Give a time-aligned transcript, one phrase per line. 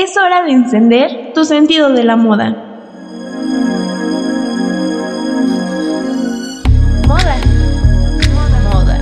[0.00, 2.50] Es hora de encender tu sentido de la moda.
[7.08, 7.36] Moda.
[8.32, 8.60] Moda.
[8.62, 8.98] Moda.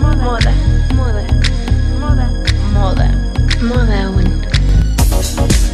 [0.00, 0.52] Moda.
[2.00, 2.28] Moda.
[2.72, 3.06] Moda.
[3.62, 4.10] Moda.
[4.10, 4.42] On.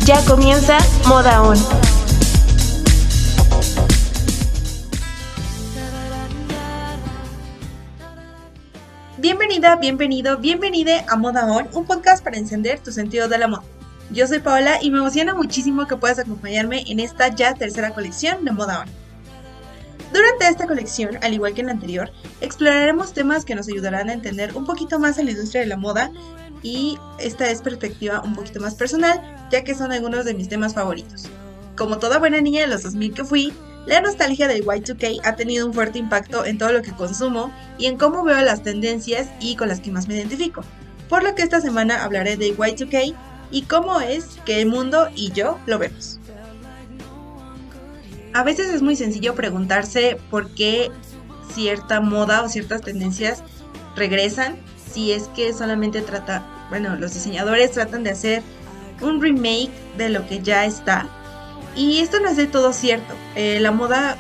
[0.05, 0.77] Ya comienza
[1.09, 1.57] Moda On.
[9.17, 13.63] Bienvenida, bienvenido, bienvenida a Moda On, un podcast para encender tu sentido de la moda.
[14.11, 18.45] Yo soy Paola y me emociona muchísimo que puedas acompañarme en esta ya tercera colección
[18.45, 18.89] de Moda On.
[20.13, 24.13] Durante esta colección, al igual que en la anterior, exploraremos temas que nos ayudarán a
[24.13, 26.13] entender un poquito más a la industria de la moda
[26.63, 29.21] y esta es perspectiva un poquito más personal,
[29.51, 31.25] ya que son algunos de mis temas favoritos.
[31.77, 33.53] Como toda buena niña de los 2000 que fui,
[33.87, 37.87] la nostalgia del Y2K ha tenido un fuerte impacto en todo lo que consumo y
[37.87, 40.63] en cómo veo las tendencias y con las que más me identifico.
[41.09, 43.15] Por lo que esta semana hablaré de Y2K
[43.51, 46.19] y cómo es que el mundo y yo lo vemos.
[48.33, 50.91] A veces es muy sencillo preguntarse por qué
[51.55, 53.43] cierta moda o ciertas tendencias
[53.97, 54.57] regresan,
[54.93, 58.43] si es que solamente trata, bueno, los diseñadores tratan de hacer
[59.01, 61.09] un remake de lo que ya está.
[61.75, 63.15] Y esto no es de todo cierto.
[63.35, 64.17] Eh, la moda,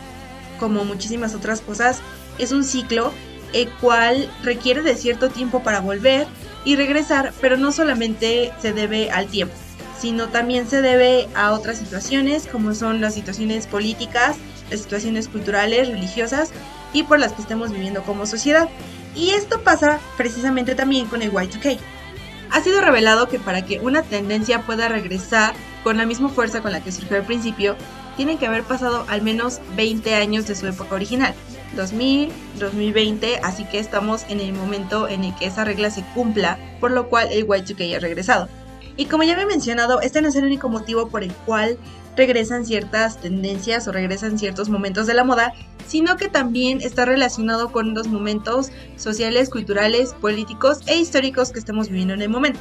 [0.59, 2.01] como muchísimas otras cosas,
[2.39, 3.13] es un ciclo
[3.53, 6.27] el cual requiere de cierto tiempo para volver
[6.67, 9.55] y regresar, pero no solamente se debe al tiempo,
[9.99, 14.37] sino también se debe a otras situaciones como son las situaciones políticas,
[14.69, 16.51] las situaciones culturales, religiosas
[16.93, 18.69] y por las que estemos viviendo como sociedad.
[19.15, 21.79] Y esto pasa precisamente también con el Y2K.
[22.51, 26.73] Ha sido revelado que para que una tendencia pueda regresar con la misma fuerza con
[26.73, 27.77] la que surgió al principio,
[28.17, 31.33] tienen que haber pasado al menos 20 años de su época original.
[31.77, 36.59] 2000, 2020, así que estamos en el momento en el que esa regla se cumpla,
[36.81, 38.49] por lo cual el Y2K ha regresado.
[38.97, 41.79] Y como ya había mencionado, este no es el único motivo por el cual
[42.17, 45.53] regresan ciertas tendencias o regresan ciertos momentos de la moda,
[45.87, 51.89] sino que también está relacionado con los momentos sociales, culturales, políticos e históricos que estamos
[51.89, 52.59] viviendo en el momento.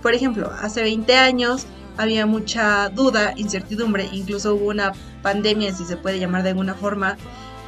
[0.00, 1.66] Por ejemplo, hace 20 años
[1.96, 7.16] había mucha duda, incertidumbre, incluso hubo una pandemia, si se puede llamar de alguna forma,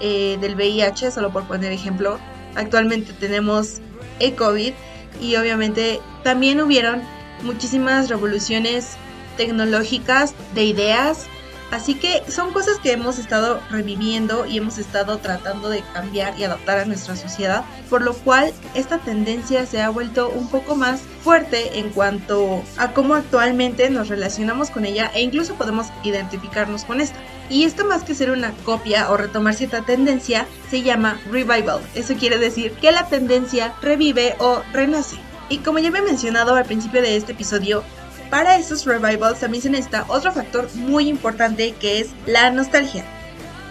[0.01, 2.19] eh, del VIH, solo por poner ejemplo.
[2.55, 3.81] Actualmente tenemos
[4.19, 4.73] el COVID
[5.21, 7.03] y obviamente también hubieron
[7.43, 8.97] muchísimas revoluciones
[9.37, 11.29] tecnológicas de ideas,
[11.71, 16.45] Así que son cosas que hemos estado reviviendo y hemos estado tratando de cambiar y
[16.45, 21.01] adaptar a nuestra sociedad, por lo cual esta tendencia se ha vuelto un poco más
[21.25, 27.01] fuerte en cuanto a cómo actualmente nos relacionamos con ella e incluso podemos identificarnos con
[27.01, 27.19] esta.
[27.49, 31.81] Y esto más que ser una copia o retomar cierta tendencia, se llama revival.
[31.95, 35.17] Eso quiere decir que la tendencia revive o renace.
[35.49, 37.85] Y como ya me he mencionado al principio de este episodio,
[38.31, 43.05] para estos revivals también se necesita otro factor muy importante que es la nostalgia.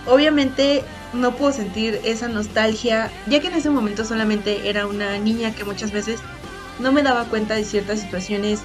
[0.08, 5.54] Obviamente no puedo sentir esa nostalgia, ya que en ese momento solamente era una niña
[5.54, 6.20] que muchas veces
[6.80, 8.62] no me daba cuenta de ciertas situaciones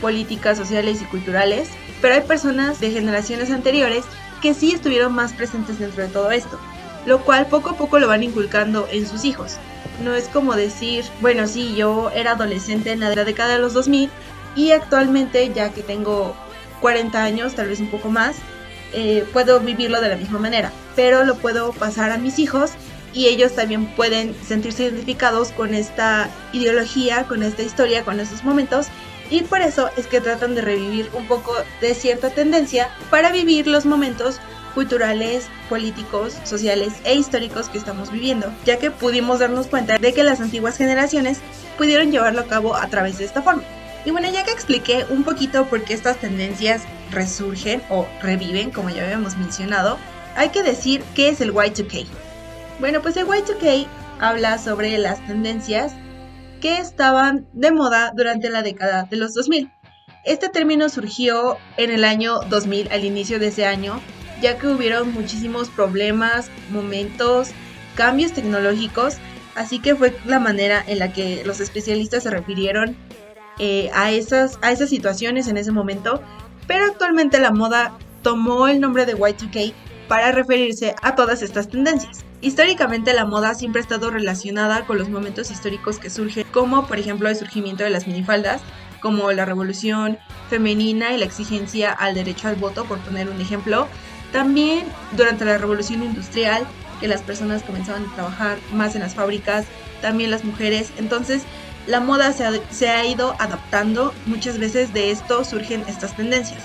[0.00, 1.68] políticas, sociales y culturales,
[2.00, 4.04] pero hay personas de generaciones anteriores
[4.42, 6.58] que sí estuvieron más presentes dentro de todo esto,
[7.06, 9.56] lo cual poco a poco lo van inculcando en sus hijos.
[10.04, 14.10] No es como decir, bueno, sí, yo era adolescente en la década de los 2000
[14.56, 16.34] y actualmente, ya que tengo
[16.80, 18.36] 40 años, tal vez un poco más,
[18.92, 22.72] eh, puedo vivirlo de la misma manera, pero lo puedo pasar a mis hijos
[23.14, 28.88] y ellos también pueden sentirse identificados con esta ideología, con esta historia, con estos momentos
[29.32, 33.66] y por eso es que tratan de revivir un poco de cierta tendencia para vivir
[33.66, 34.38] los momentos
[34.74, 40.22] culturales, políticos, sociales e históricos que estamos viviendo, ya que pudimos darnos cuenta de que
[40.22, 41.38] las antiguas generaciones
[41.78, 43.62] pudieron llevarlo a cabo a través de esta forma.
[44.04, 48.90] Y bueno, ya que expliqué un poquito por qué estas tendencias resurgen o reviven, como
[48.90, 49.96] ya habíamos mencionado,
[50.36, 52.06] hay que decir qué es el Y2K.
[52.80, 53.86] Bueno, pues el Y2K
[54.20, 55.94] habla sobre las tendencias
[56.62, 59.70] que estaban de moda durante la década de los 2000.
[60.24, 64.00] Este término surgió en el año 2000, al inicio de ese año,
[64.40, 67.50] ya que hubieron muchísimos problemas, momentos,
[67.96, 69.16] cambios tecnológicos,
[69.56, 72.96] así que fue la manera en la que los especialistas se refirieron
[73.58, 76.22] eh, a, esas, a esas situaciones en ese momento,
[76.68, 77.92] pero actualmente la moda
[78.22, 79.74] tomó el nombre de Y2K
[80.06, 82.24] para referirse a todas estas tendencias.
[82.42, 86.98] Históricamente la moda siempre ha estado relacionada con los momentos históricos que surgen, como por
[86.98, 88.60] ejemplo el surgimiento de las minifaldas,
[89.00, 90.18] como la revolución
[90.50, 93.86] femenina y la exigencia al derecho al voto, por poner un ejemplo.
[94.32, 94.84] También
[95.16, 96.66] durante la revolución industrial,
[97.00, 99.66] que las personas comenzaban a trabajar más en las fábricas,
[100.00, 100.90] también las mujeres.
[100.98, 101.44] Entonces,
[101.86, 106.62] la moda se ha, se ha ido adaptando, muchas veces de esto surgen estas tendencias.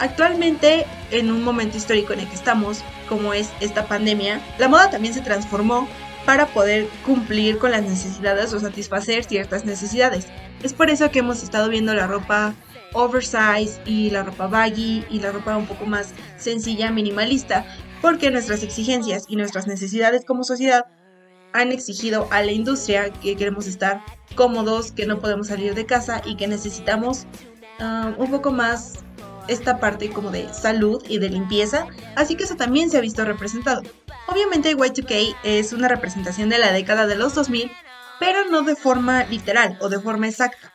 [0.00, 4.90] Actualmente, en un momento histórico en el que estamos, como es esta pandemia, la moda
[4.90, 5.88] también se transformó
[6.26, 10.26] para poder cumplir con las necesidades o satisfacer ciertas necesidades.
[10.62, 12.54] Es por eso que hemos estado viendo la ropa
[12.94, 17.66] oversize y la ropa baggy y la ropa un poco más sencilla, minimalista,
[18.00, 20.86] porque nuestras exigencias y nuestras necesidades como sociedad
[21.52, 24.02] han exigido a la industria que queremos estar
[24.34, 27.26] cómodos, que no podemos salir de casa y que necesitamos
[27.78, 29.04] ah, un poco más
[29.48, 31.86] esta parte como de salud y de limpieza,
[32.16, 33.82] así que eso también se ha visto representado.
[34.26, 37.70] Obviamente Y2K es una representación de la década de los 2000,
[38.20, 40.72] pero no de forma literal o de forma exacta,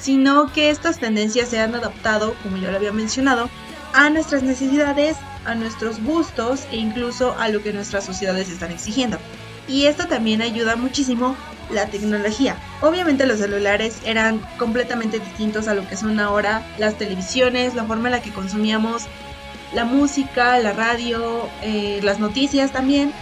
[0.00, 3.48] sino que estas tendencias se han adaptado, como yo lo había mencionado,
[3.94, 9.18] a nuestras necesidades, a nuestros gustos e incluso a lo que nuestras sociedades están exigiendo.
[9.66, 11.36] Y esto también ayuda muchísimo
[11.70, 12.56] la tecnología.
[12.80, 18.08] Obviamente los celulares eran completamente distintos a lo que son ahora las televisiones, la forma
[18.08, 19.04] en la que consumíamos
[19.74, 23.12] la música, la radio, eh, las noticias también.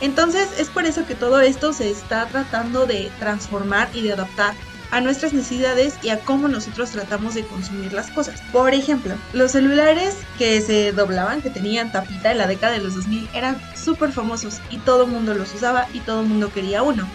[0.00, 4.54] Entonces es por eso que todo esto se está tratando de transformar y de adaptar
[4.90, 8.40] a nuestras necesidades y a cómo nosotros tratamos de consumir las cosas.
[8.52, 12.94] Por ejemplo, los celulares que se doblaban, que tenían tapita en la década de los
[12.94, 16.82] 2000, eran súper famosos y todo el mundo los usaba y todo el mundo quería
[16.82, 17.08] uno.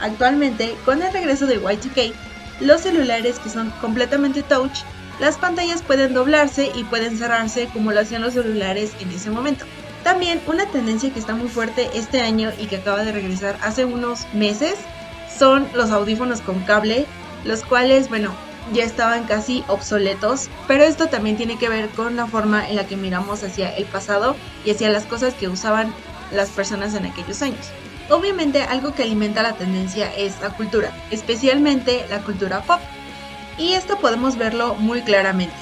[0.00, 2.12] Actualmente, con el regreso de Y2K,
[2.60, 4.80] los celulares que son completamente touch,
[5.20, 9.64] las pantallas pueden doblarse y pueden cerrarse como lo hacían los celulares en ese momento.
[10.04, 13.84] También una tendencia que está muy fuerte este año y que acaba de regresar hace
[13.84, 14.74] unos meses
[15.36, 17.04] son los audífonos con cable,
[17.44, 18.32] los cuales, bueno,
[18.72, 22.86] ya estaban casi obsoletos, pero esto también tiene que ver con la forma en la
[22.86, 25.92] que miramos hacia el pasado y hacia las cosas que usaban
[26.32, 27.72] las personas en aquellos años.
[28.10, 32.80] Obviamente algo que alimenta la tendencia es la cultura, especialmente la cultura pop.
[33.58, 35.54] Y esto podemos verlo muy claramente.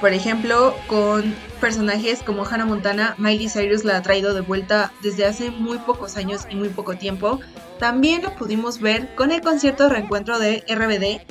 [0.00, 5.26] Por ejemplo, con personajes como Hannah Montana, Miley Cyrus la ha traído de vuelta desde
[5.26, 7.40] hace muy pocos años y muy poco tiempo.
[7.78, 11.26] También lo pudimos ver con el concierto de reencuentro de RBD,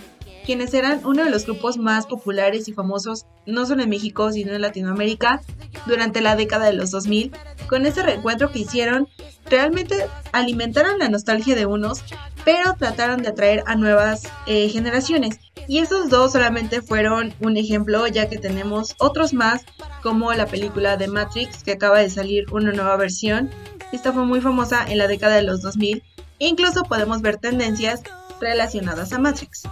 [0.46, 4.54] quienes eran uno de los grupos más populares y famosos no solo en México, sino
[4.54, 5.42] en Latinoamérica
[5.86, 7.32] durante la década de los 2000.
[7.68, 9.08] Con ese reencuentro que hicieron,
[9.50, 12.04] realmente alimentaron la nostalgia de unos,
[12.46, 15.40] pero trataron de atraer a nuevas eh, generaciones.
[15.68, 19.66] Y esos dos solamente fueron un ejemplo, ya que tenemos otros más,
[20.02, 23.50] como la película de Matrix, que acaba de salir una nueva versión.
[23.92, 26.04] Esta fue muy famosa en la década de los 2000.
[26.40, 28.02] incluso podemos ver tendencias
[28.40, 29.64] relacionadas a Matrix.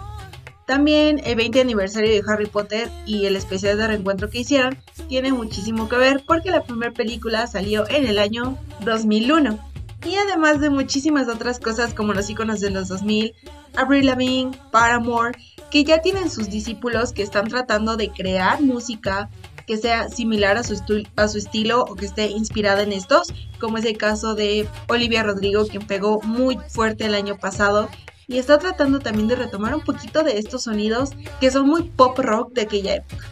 [0.66, 4.76] También el 20 aniversario de Harry Potter y el especial de reencuentro que hicieron
[5.08, 9.60] tiene muchísimo que ver porque la primera película salió en el año 2001.
[10.04, 13.32] Y además de muchísimas otras cosas como los iconos de los 2000,
[13.76, 15.38] Avril Lavigne, Paramore,
[15.70, 19.30] que ya tienen sus discípulos que están tratando de crear música
[19.68, 20.80] que sea similar a su,
[21.16, 25.22] a su estilo o que esté inspirada en estos, como es el caso de Olivia
[25.22, 27.88] Rodrigo, quien pegó muy fuerte el año pasado
[28.28, 32.18] y está tratando también de retomar un poquito de estos sonidos que son muy pop
[32.18, 33.26] rock de aquella época.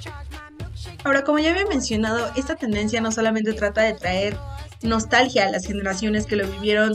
[1.05, 4.37] Ahora, como ya había mencionado, esta tendencia no solamente trata de traer
[4.83, 6.95] nostalgia a las generaciones que lo vivieron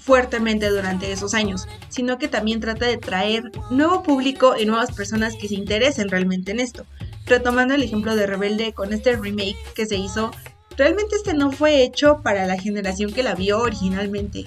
[0.00, 5.34] fuertemente durante esos años, sino que también trata de traer nuevo público y nuevas personas
[5.38, 6.86] que se interesen realmente en esto.
[7.26, 10.30] Retomando el ejemplo de Rebelde con este remake que se hizo,
[10.78, 14.46] realmente este no fue hecho para la generación que la vio originalmente,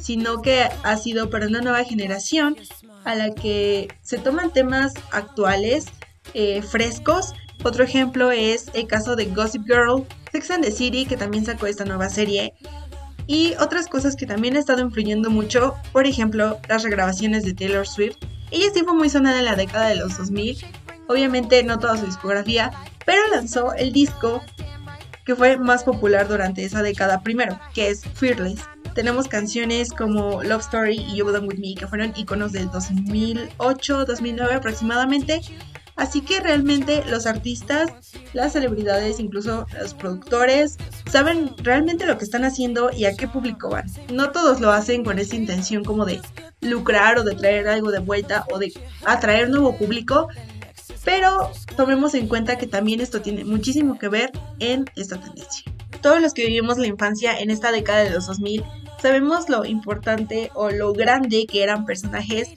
[0.00, 2.56] sino que ha sido para una nueva generación
[3.04, 5.86] a la que se toman temas actuales,
[6.34, 7.34] eh, frescos.
[7.64, 11.66] Otro ejemplo es el caso de Gossip Girl, Sex and the City, que también sacó
[11.66, 12.54] esta nueva serie,
[13.26, 17.86] y otras cosas que también ha estado influyendo mucho, por ejemplo, las regrabaciones de Taylor
[17.86, 18.16] Swift.
[18.50, 20.58] Ella sí fue muy sonada en la década de los 2000,
[21.08, 22.70] obviamente no toda su discografía,
[23.06, 24.42] pero lanzó el disco
[25.24, 28.60] que fue más popular durante esa década primero, que es Fearless.
[28.94, 34.04] Tenemos canciones como Love Story y You Belong With Me, que fueron iconos del 2008,
[34.04, 35.40] 2009 aproximadamente.
[35.96, 37.90] Así que realmente los artistas,
[38.32, 40.78] las celebridades, incluso los productores,
[41.10, 43.86] saben realmente lo que están haciendo y a qué público van.
[44.12, 46.20] No todos lo hacen con esa intención como de
[46.60, 48.72] lucrar o de traer algo de vuelta o de
[49.04, 50.28] atraer nuevo público,
[51.04, 55.72] pero tomemos en cuenta que también esto tiene muchísimo que ver en esta tendencia.
[56.00, 58.64] Todos los que vivimos la infancia en esta década de los 2000
[59.02, 62.50] sabemos lo importante o lo grande que eran personajes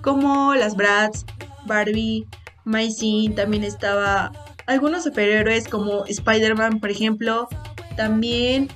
[0.00, 1.26] como las Bratz,
[1.66, 2.26] Barbie,
[2.64, 4.32] Mycene, también estaba
[4.66, 7.48] algunos superhéroes como Spider-Man, por ejemplo,
[7.96, 8.68] también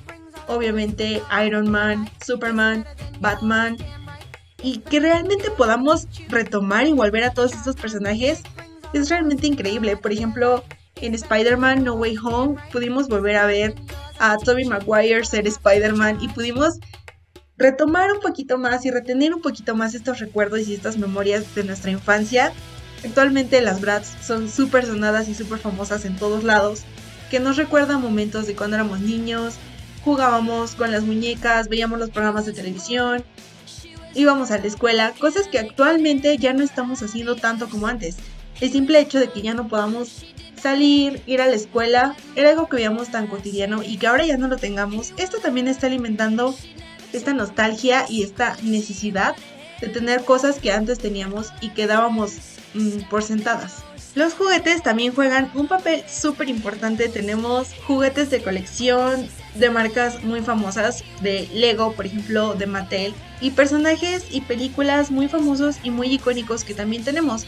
[0.47, 2.85] obviamente Iron Man, Superman,
[3.19, 3.77] Batman
[4.61, 8.43] y que realmente podamos retomar y volver a todos estos personajes
[8.93, 9.97] es realmente increíble.
[9.97, 10.63] Por ejemplo,
[11.01, 13.73] en Spider-Man No Way Home pudimos volver a ver
[14.19, 16.79] a Tobey Maguire ser Spider-Man y pudimos
[17.57, 21.63] retomar un poquito más y retener un poquito más estos recuerdos y estas memorias de
[21.63, 22.51] nuestra infancia.
[23.03, 26.83] Actualmente las Bratz son súper sonadas y súper famosas en todos lados,
[27.29, 29.55] que nos recuerdan momentos de cuando éramos niños,
[30.03, 33.23] jugábamos con las muñecas, veíamos los programas de televisión,
[34.13, 38.17] íbamos a la escuela, cosas que actualmente ya no estamos haciendo tanto como antes.
[38.61, 40.25] El simple hecho de que ya no podamos
[40.61, 44.37] salir, ir a la escuela, era algo que veíamos tan cotidiano y que ahora ya
[44.37, 46.55] no lo tengamos, esto también está alimentando
[47.15, 49.35] esta nostalgia y esta necesidad
[49.81, 52.33] de tener cosas que antes teníamos y que dábamos
[52.73, 53.83] mm, por sentadas.
[54.15, 57.09] Los juguetes también juegan un papel súper importante.
[57.09, 63.51] Tenemos juguetes de colección de marcas muy famosas, de Lego, por ejemplo, de Mattel, y
[63.51, 67.45] personajes y películas muy famosos y muy icónicos que también tenemos.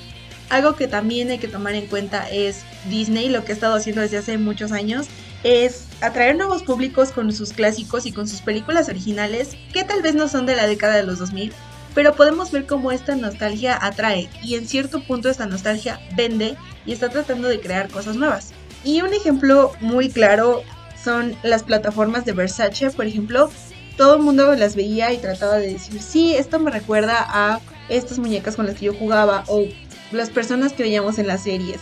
[0.49, 4.01] Algo que también hay que tomar en cuenta es Disney, lo que ha estado haciendo
[4.01, 5.07] desde hace muchos años,
[5.43, 10.15] es atraer nuevos públicos con sus clásicos y con sus películas originales, que tal vez
[10.15, 11.53] no son de la década de los 2000,
[11.93, 16.93] pero podemos ver cómo esta nostalgia atrae y en cierto punto esta nostalgia vende y
[16.93, 18.51] está tratando de crear cosas nuevas.
[18.83, 20.61] Y un ejemplo muy claro
[21.03, 23.49] son las plataformas de Versace, por ejemplo,
[23.97, 28.19] todo el mundo las veía y trataba de decir, sí, esto me recuerda a estas
[28.19, 29.65] muñecas con las que yo jugaba o
[30.11, 31.79] las personas que veíamos en las series.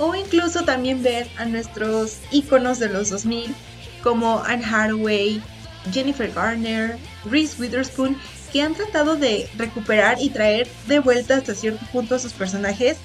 [0.00, 3.54] O incluso también ver a nuestros iconos de los 2000
[4.02, 5.42] como Anne Hathaway,
[5.92, 6.96] Jennifer Garner,
[7.30, 8.16] Reese Witherspoon,
[8.50, 12.96] que han tratado de recuperar y traer de vuelta hasta cierto punto a sus personajes.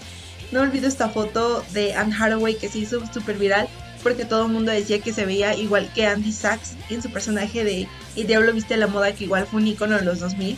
[0.53, 3.67] No olvido esta foto de Anne Hathaway que se hizo súper viral
[4.01, 7.65] porque todo el mundo decía que se veía igual que Andy Sachs en su personaje
[7.65, 10.57] de Diablo Viste la Moda, que igual fue un icono de los 2000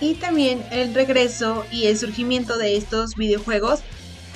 [0.00, 3.80] y también el regreso y el surgimiento de estos videojuegos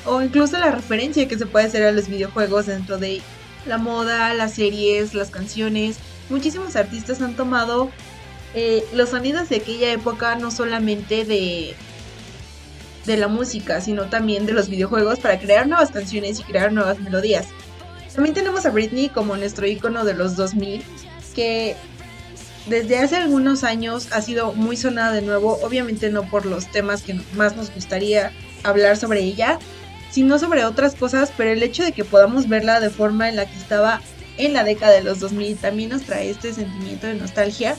[0.07, 3.21] o incluso la referencia que se puede hacer a los videojuegos dentro de
[3.67, 5.97] la moda, las series, las canciones.
[6.31, 7.91] Muchísimos artistas han tomado
[8.55, 11.75] eh, los sonidos de aquella época no solamente de,
[13.07, 16.99] de la música, sino también de los videojuegos para crear nuevas canciones y crear nuevas
[17.01, 17.47] melodías.
[18.15, 20.85] También tenemos a Britney como nuestro icono de los 2000,
[21.35, 21.77] que
[22.67, 27.03] desde hace algunos años ha sido muy sonada de nuevo, obviamente no por los temas
[27.03, 28.31] que más nos gustaría
[28.63, 29.59] hablar sobre ella,
[30.15, 33.47] sino sobre otras cosas, pero el hecho de que podamos verla de forma en la
[33.47, 34.01] que estaba
[34.39, 37.75] en la década de los 2000 también nos trae este sentimiento de nostalgia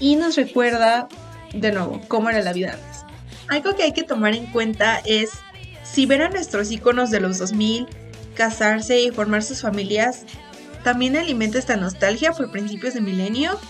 [0.00, 1.06] y nos recuerda
[1.54, 3.04] de nuevo cómo era la vida antes.
[3.46, 5.30] Algo que hay que tomar en cuenta es
[5.84, 7.86] si ver a nuestros iconos de los 2000
[8.34, 10.24] casarse y formar sus familias
[10.82, 13.60] también alimenta esta nostalgia por principios de milenio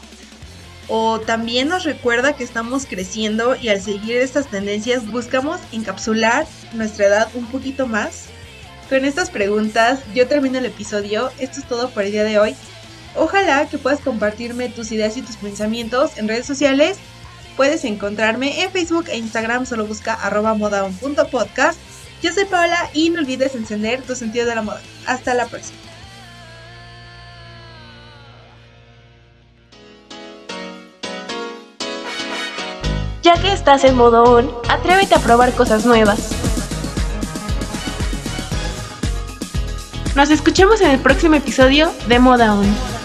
[0.88, 7.06] o también nos recuerda que estamos creciendo y al seguir estas tendencias buscamos encapsular nuestra
[7.06, 8.26] edad un poquito más.
[8.88, 12.54] Con estas preguntas yo termino el episodio, esto es todo por el día de hoy.
[13.16, 16.98] Ojalá que puedas compartirme tus ideas y tus pensamientos en redes sociales.
[17.56, 21.78] Puedes encontrarme en Facebook e Instagram, solo busca arroba modaon.podcast.
[22.22, 24.82] Yo soy Paola y no olvides encender tu sentido de la moda.
[25.06, 25.85] Hasta la próxima.
[33.66, 36.30] Estás en modo on, atrévete a probar cosas nuevas.
[40.14, 42.95] Nos escuchamos en el próximo episodio de Moda On.